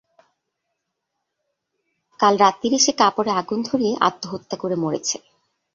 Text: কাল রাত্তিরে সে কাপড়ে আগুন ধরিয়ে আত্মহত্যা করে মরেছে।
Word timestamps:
কাল 2.19 2.33
রাত্তিরে 2.37 2.77
সে 2.79 2.91
কাপড়ে 2.97 3.31
আগুন 3.31 3.59
ধরিয়ে 3.69 3.93
আত্মহত্যা 4.07 4.55
করে 4.57 4.75
মরেছে। 4.75 5.17